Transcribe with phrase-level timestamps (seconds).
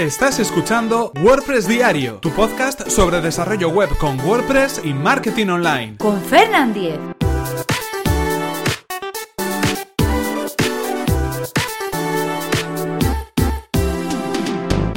[0.00, 5.98] Estás escuchando WordPress Diario, tu podcast sobre desarrollo web con WordPress y marketing online.
[5.98, 6.98] Con Fernand Diez.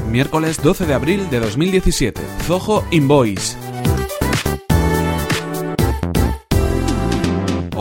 [0.07, 2.21] Miércoles 12 de abril de 2017.
[2.47, 3.57] Zoho Invoice.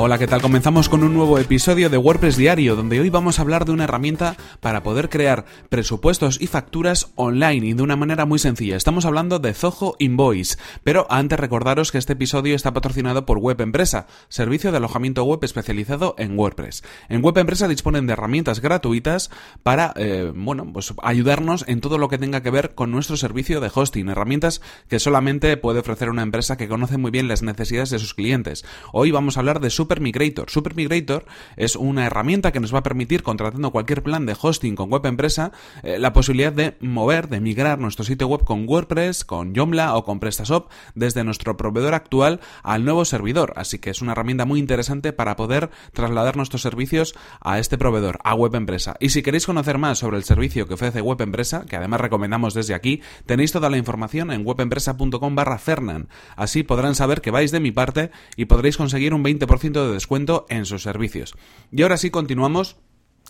[0.05, 0.43] Hola, ¿qué tal?
[0.43, 3.85] Comenzamos con un nuevo episodio de WordPress Diario, donde hoy vamos a hablar de una
[3.85, 8.75] herramienta para poder crear presupuestos y facturas online y de una manera muy sencilla.
[8.75, 13.61] Estamos hablando de Zoho Invoice, pero antes recordaros que este episodio está patrocinado por Web
[13.61, 16.83] Empresa, servicio de alojamiento web especializado en WordPress.
[17.09, 19.31] En Web Empresa disponen de herramientas gratuitas
[19.63, 23.61] para, eh, bueno, pues ayudarnos en todo lo que tenga que ver con nuestro servicio
[23.61, 27.91] de hosting, herramientas que solamente puede ofrecer una empresa que conoce muy bien las necesidades
[27.91, 28.65] de sus clientes.
[28.93, 30.49] Hoy vamos a hablar de Super Supermigrator.
[30.49, 34.91] Supermigrator es una herramienta que nos va a permitir, contratando cualquier plan de hosting con
[34.91, 39.55] web empresa, eh, la posibilidad de mover, de migrar nuestro sitio web con WordPress, con
[39.55, 43.53] Joomla o con PrestaShop desde nuestro proveedor actual al nuevo servidor.
[43.57, 48.19] Así que es una herramienta muy interesante para poder trasladar nuestros servicios a este proveedor,
[48.25, 48.97] a web empresa.
[48.99, 52.55] Y si queréis conocer más sobre el servicio que ofrece web empresa, que además recomendamos
[52.55, 56.09] desde aquí, tenéis toda la información en webempresa.com barra Fernan.
[56.35, 60.47] Así podrán saber que vais de mi parte y podréis conseguir un 20% de descuento
[60.49, 61.35] en sus servicios.
[61.71, 62.77] Y ahora sí continuamos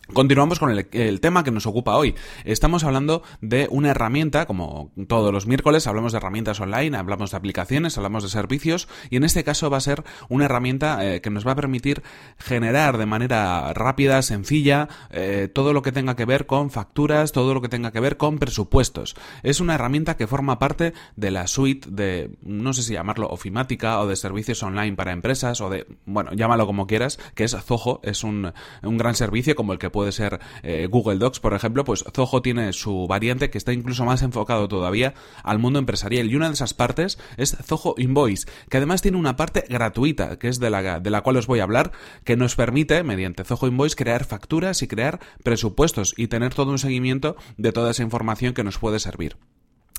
[0.08, 2.14] Continuamos con el, tema que nos ocupa hoy.
[2.44, 7.38] Estamos hablando de una herramienta, como todos los miércoles, hablamos de herramientas online, hablamos de
[7.38, 11.30] aplicaciones, hablamos de servicios, y en este caso va a ser una herramienta eh, que
[11.30, 12.02] nos va a permitir
[12.36, 17.54] generar de manera rápida, sencilla, eh, todo lo que tenga que ver con facturas, todo
[17.54, 19.16] lo que tenga que ver con presupuestos.
[19.42, 23.98] Es una herramienta que forma parte de la suite de, no sé si llamarlo ofimática
[24.00, 28.00] o de servicios online para empresas, o de, bueno, llámalo como quieras, que es Zoho,
[28.02, 31.84] es un, un gran servicio como el que puede ser eh, Google Docs, por ejemplo,
[31.84, 36.30] pues Zoho tiene su variante que está incluso más enfocado todavía al mundo empresarial.
[36.30, 40.48] Y una de esas partes es Zoho Invoice, que además tiene una parte gratuita, que
[40.48, 41.92] es de la, de la cual os voy a hablar,
[42.24, 46.78] que nos permite, mediante Zoho Invoice, crear facturas y crear presupuestos y tener todo un
[46.78, 49.36] seguimiento de toda esa información que nos puede servir.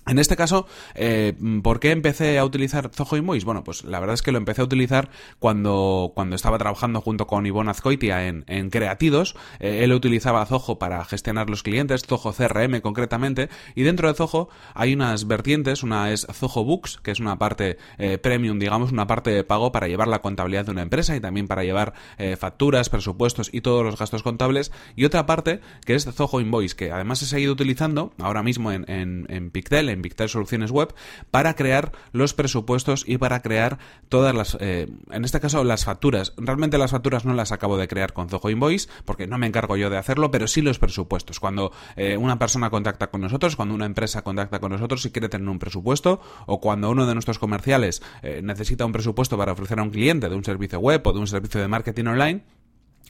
[0.06, 1.34] En este caso, eh,
[1.64, 3.46] ¿por qué empecé a utilizar Zoho Invoice?
[3.46, 5.09] Bueno, pues la verdad es que lo empecé a utilizar
[5.40, 9.36] cuando, cuando estaba trabajando junto con Ivonne Azcoitia en, en Creatidos.
[9.59, 14.50] Eh, él utilizaba Zoho para gestionar los clientes, Zoho CRM concretamente, y dentro de Zoho
[14.74, 19.08] hay unas vertientes, una es Zoho Books, que es una parte eh, premium, digamos, una
[19.08, 22.36] parte de pago para llevar la contabilidad de una empresa y también para llevar eh,
[22.36, 26.92] facturas, presupuestos y todos los gastos contables, y otra parte que es Zoho Invoice, que
[26.92, 30.94] además he seguido utilizando ahora mismo en, en, en Pictel, en Soluciones Web
[31.31, 36.34] para crear los presupuestos y para crear todas las, eh, en este caso, las facturas.
[36.38, 39.78] Realmente las facturas no las acabo de crear con Zoho Invoice porque no me encargo
[39.78, 41.40] yo de hacerlo, pero sí los presupuestos.
[41.40, 45.30] Cuando eh, una persona contacta con nosotros, cuando una empresa contacta con nosotros y quiere
[45.30, 49.80] tener un presupuesto, o cuando uno de nuestros comerciales eh, necesita un presupuesto para ofrecer
[49.80, 52.44] a un cliente de un servicio web o de un servicio de marketing online,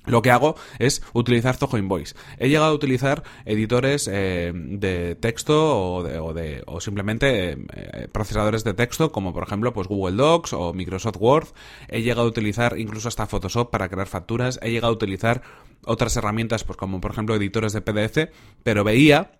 [0.05, 2.15] lo que hago es utilizar Zoho Invoice.
[2.37, 6.03] He llegado a utilizar editores eh, de texto o,
[6.33, 11.17] de, o, simplemente eh, procesadores de texto como por ejemplo pues Google Docs o Microsoft
[11.19, 11.47] Word.
[11.87, 14.59] He llegado a utilizar incluso hasta Photoshop para crear facturas.
[14.61, 15.41] He llegado a utilizar
[15.85, 18.31] otras herramientas pues como por ejemplo editores de PDF,
[18.63, 19.31] pero veía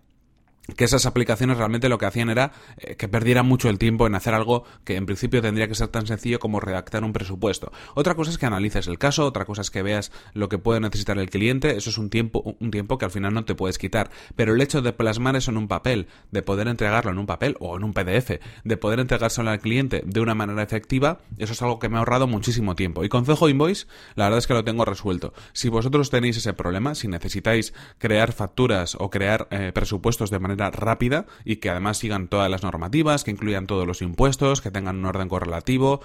[0.76, 4.14] que esas aplicaciones realmente lo que hacían era eh, que perdieran mucho el tiempo en
[4.14, 7.70] hacer algo que en principio tendría que ser tan sencillo como redactar un presupuesto.
[7.94, 10.80] Otra cosa es que analices el caso, otra cosa es que veas lo que puede
[10.80, 13.78] necesitar el cliente, eso es un tiempo, un tiempo que al final no te puedes
[13.78, 14.10] quitar.
[14.36, 17.56] Pero el hecho de plasmar eso en un papel, de poder entregarlo en un papel
[17.60, 21.62] o en un PDF, de poder entregárselo al cliente de una manera efectiva, eso es
[21.62, 23.04] algo que me ha ahorrado muchísimo tiempo.
[23.04, 25.34] Y con Zoho Invoice, la verdad es que lo tengo resuelto.
[25.52, 30.53] Si vosotros tenéis ese problema, si necesitáis crear facturas o crear eh, presupuestos de manera
[30.56, 34.96] rápida y que además sigan todas las normativas, que incluyan todos los impuestos, que tengan
[34.96, 36.00] un orden correlativo.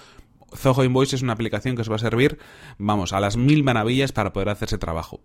[0.55, 2.39] Zoho Invoice es una aplicación que os va a servir,
[2.77, 5.21] vamos, a las mil maravillas para poder hacer ese trabajo.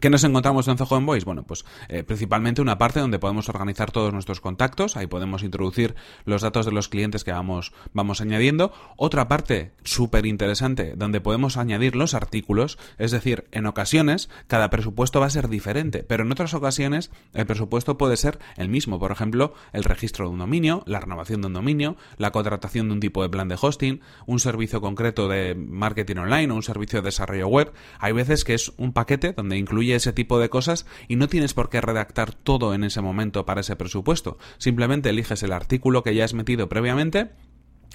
[0.00, 1.26] ¿Qué nos encontramos en Zoho Envoys?
[1.26, 5.94] Bueno, pues eh, principalmente una parte donde podemos organizar todos nuestros contactos, ahí podemos introducir
[6.24, 8.72] los datos de los clientes que vamos, vamos añadiendo.
[8.96, 15.20] Otra parte súper interesante donde podemos añadir los artículos, es decir, en ocasiones cada presupuesto
[15.20, 18.98] va a ser diferente, pero en otras ocasiones el presupuesto puede ser el mismo.
[18.98, 22.94] Por ejemplo, el registro de un dominio, la renovación de un dominio, la contratación de
[22.94, 27.02] un tipo de plan de hosting, un servicio concreto de marketing online o un servicio
[27.02, 27.70] de desarrollo web.
[27.98, 31.54] Hay veces que es un paquete donde incluye ese tipo de cosas y no tienes
[31.54, 34.38] por qué redactar todo en ese momento para ese presupuesto.
[34.58, 37.30] Simplemente eliges el artículo que ya has metido previamente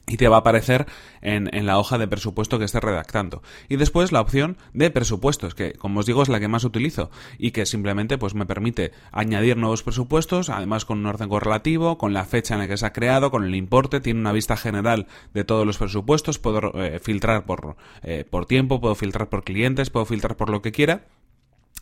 [0.07, 0.85] y te va a aparecer
[1.21, 3.41] en, en, la hoja de presupuesto que estés redactando.
[3.69, 7.09] Y después la opción de presupuestos, que como os digo es la que más utilizo
[7.39, 12.13] y que simplemente pues me permite añadir nuevos presupuestos, además con un orden correlativo, con
[12.13, 15.07] la fecha en la que se ha creado, con el importe, tiene una vista general
[15.33, 19.89] de todos los presupuestos, puedo eh, filtrar por, eh, por tiempo, puedo filtrar por clientes,
[19.89, 21.05] puedo filtrar por lo que quiera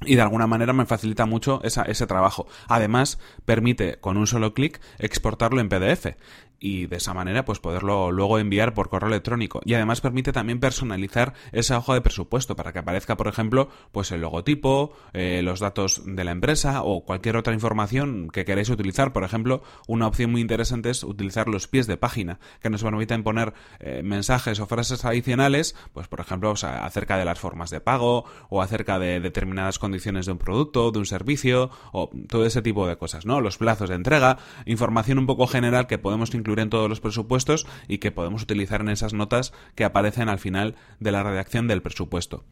[0.05, 2.47] y de alguna manera me facilita mucho ese trabajo.
[2.67, 6.15] Además, permite con un solo clic exportarlo en PDF
[6.63, 9.59] y de esa manera pues poderlo luego enviar por correo electrónico.
[9.65, 14.11] Y además permite también personalizar esa hoja de presupuesto para que aparezca por ejemplo pues
[14.13, 19.11] el logotipo eh, los datos de la empresa o cualquier otra información que queráis utilizar.
[19.11, 23.23] Por ejemplo una opción muy interesante es utilizar los pies de página que nos permiten
[23.23, 28.23] poner eh, mensajes o frases adicionales pues por ejemplo acerca de las formas de pago
[28.47, 32.87] o acerca de determinadas condiciones de un producto de un servicio o todo ese tipo
[32.87, 36.69] de cosas no los plazos de entrega información un poco general que podemos incluir en
[36.69, 41.11] todos los presupuestos y que podemos utilizar en esas notas que aparecen al final de
[41.11, 42.43] la redacción del presupuesto.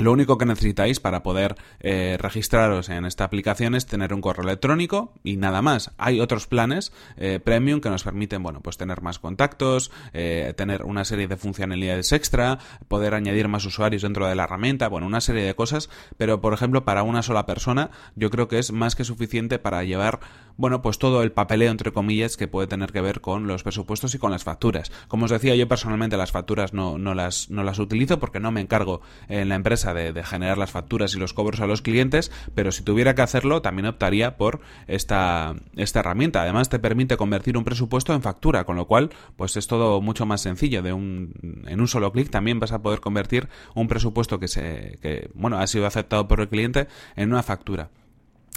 [0.00, 4.44] Lo único que necesitáis para poder eh, registraros en esta aplicación es tener un correo
[4.44, 5.90] electrónico y nada más.
[5.98, 10.84] Hay otros planes eh, premium que nos permiten, bueno, pues tener más contactos, eh, tener
[10.84, 15.20] una serie de funcionalidades extra, poder añadir más usuarios dentro de la herramienta, bueno, una
[15.20, 18.96] serie de cosas, pero por ejemplo para una sola persona yo creo que es más
[18.96, 20.20] que suficiente para llevar,
[20.60, 24.14] bueno, pues todo el papeleo entre comillas que puede tener que ver con los presupuestos
[24.14, 24.92] y con las facturas.
[25.08, 28.52] Como os decía, yo personalmente las facturas no, no, las, no las utilizo porque no
[28.52, 32.30] me encargo en la empresa de, generar las facturas y los cobros a los clientes,
[32.54, 36.42] pero si tuviera que hacerlo, también optaría por esta, esta herramienta.
[36.42, 40.26] Además, te permite convertir un presupuesto en factura, con lo cual, pues es todo mucho
[40.26, 40.82] más sencillo.
[40.82, 44.98] De un, en un solo clic también vas a poder convertir un presupuesto que se,
[45.00, 46.86] que, bueno, ha sido aceptado por el cliente
[47.16, 47.88] en una factura.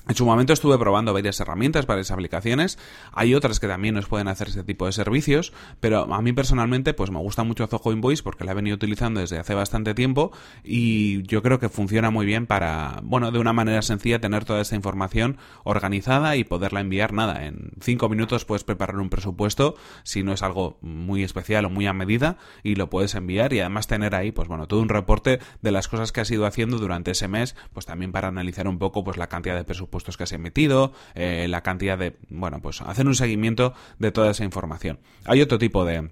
[0.05, 2.77] En su momento estuve probando varias herramientas, varias aplicaciones.
[3.13, 6.93] Hay otras que también nos pueden hacer este tipo de servicios, pero a mí personalmente
[6.93, 10.33] pues me gusta mucho Zoho Invoice porque la he venido utilizando desde hace bastante tiempo
[10.61, 14.59] y yo creo que funciona muy bien para, bueno, de una manera sencilla tener toda
[14.59, 17.45] esta información organizada y poderla enviar nada.
[17.45, 21.87] En cinco minutos puedes preparar un presupuesto si no es algo muy especial o muy
[21.87, 25.39] a medida y lo puedes enviar y además tener ahí pues bueno todo un reporte
[25.61, 28.79] de las cosas que has ido haciendo durante ese mes, pues también para analizar un
[28.79, 32.59] poco pues la cantidad de presupuestos puestos que has emitido, eh, la cantidad de, bueno,
[32.61, 34.99] pues hacer un seguimiento de toda esa información.
[35.23, 36.09] Hay otro tipo de,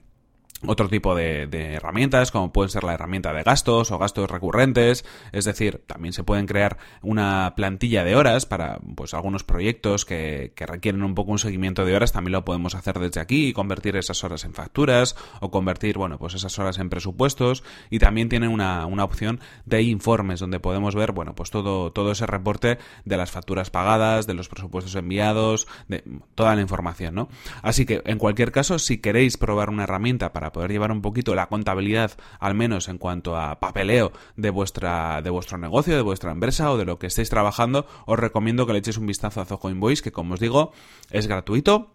[0.66, 5.46] otro tipo de, herramientas, como puede ser la herramienta de gastos o gastos recurrentes, es
[5.46, 11.04] decir, también se pueden crear una plantilla de horas para pues algunos proyectos que, requieren
[11.04, 14.24] un poco un seguimiento de horas, también lo podemos hacer desde aquí y convertir esas
[14.24, 17.64] horas en facturas o convertir, bueno, pues esas horas en presupuestos.
[17.90, 22.12] Y también tiene una, una opción de informes donde podemos ver, bueno, pues todo, todo
[22.12, 26.04] ese reporte de las facturas pagadas, de los presupuestos enviados, de
[26.36, 27.30] toda la información, ¿no?
[27.64, 31.36] Así que, en cualquier caso, si queréis probar una herramienta para poder llevar un poquito
[31.36, 36.32] la contabilidad, al menos en cuanto a papeleo de vuestra de vuestro negocio, de vuestra
[36.32, 39.46] empresa o de lo que estéis trabajando, os recomiendo que le echéis un vistazo a
[39.46, 40.72] Zoho Invoice, que como os digo,
[41.10, 41.92] es gratuito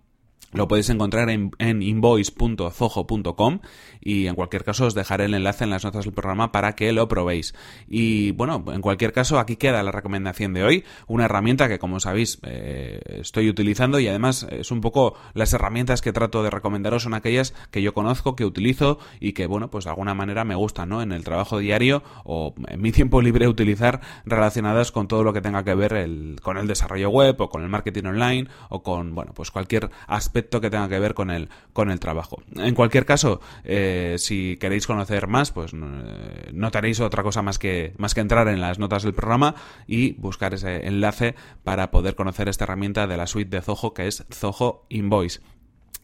[0.52, 3.60] lo podéis encontrar en, invoice.zoho.com
[4.00, 6.92] y en cualquier caso os dejaré el enlace en las notas del programa para que
[6.92, 7.54] lo probéis.
[7.88, 12.00] Y bueno, en cualquier caso aquí queda la recomendación de hoy, una herramienta que como
[12.00, 17.02] sabéis eh, estoy utilizando y además es un poco las herramientas que trato de recomendaros
[17.02, 20.54] son aquellas que yo conozco, que utilizo y que bueno, pues de alguna manera me
[20.54, 21.02] gustan, ¿no?
[21.02, 25.40] En el trabajo diario o en mi tiempo libre utilizar relacionadas con todo lo que
[25.40, 29.14] tenga que ver el, con el desarrollo web o con el marketing online o con,
[29.14, 30.25] bueno, pues cualquier aspecto
[30.60, 32.42] que tenga que ver con el, con el trabajo.
[32.56, 37.58] En cualquier caso, eh, si queréis conocer más, pues eh, no tenéis otra cosa más
[37.58, 39.54] que, más que entrar en las notas del programa
[39.86, 44.06] y buscar ese enlace para poder conocer esta herramienta de la suite de Zoho que
[44.06, 45.40] es Zoho Invoice.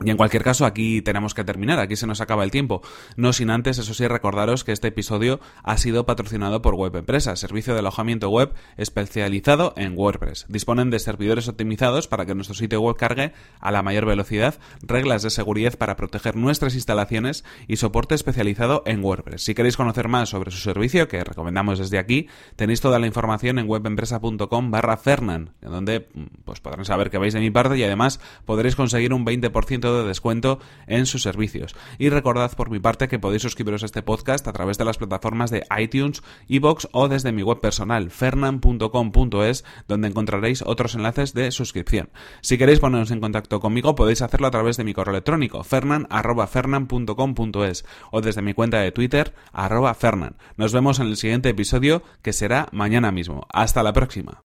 [0.04, 2.82] Y en cualquier caso, aquí tenemos que terminar, aquí se nos acaba el tiempo.
[3.16, 7.36] No sin antes, eso sí, recordaros que este episodio ha sido patrocinado por Web Empresa,
[7.36, 10.46] servicio de alojamiento web especializado en WordPress.
[10.48, 15.22] Disponen de servidores optimizados para que nuestro sitio web cargue a la mayor velocidad, reglas
[15.22, 19.44] de seguridad para proteger nuestras instalaciones y soporte especializado en WordPress.
[19.44, 23.58] Si queréis conocer más sobre su servicio, que recomendamos desde aquí, tenéis toda la información
[23.58, 26.08] en webempresa.com barra Fernan, donde
[26.44, 29.91] pues, podrán saber que vais de mi parte y además podréis conseguir un 20% de
[30.06, 31.74] descuento en sus servicios.
[31.98, 34.98] Y recordad por mi parte que podéis suscribiros a este podcast a través de las
[34.98, 41.50] plataformas de iTunes, iBox o desde mi web personal fernan.com.es donde encontraréis otros enlaces de
[41.50, 42.10] suscripción.
[42.40, 47.84] Si queréis poneros en contacto conmigo podéis hacerlo a través de mi correo electrónico fernan@fernan.com.es
[48.10, 50.36] o desde mi cuenta de Twitter arroba fernan.
[50.56, 53.46] Nos vemos en el siguiente episodio que será mañana mismo.
[53.52, 54.42] Hasta la próxima.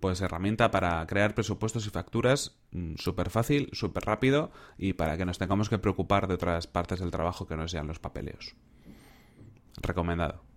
[0.00, 5.24] Pues herramienta para crear presupuestos y facturas mm, súper fácil, súper rápido y para que
[5.24, 8.56] nos tengamos que preocupar de otras partes del trabajo que no sean los papeleos.
[9.80, 10.49] Recomendado.